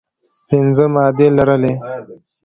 پنځه 0.47 0.85
مادې 0.93 1.27
لرلې. 1.37 1.73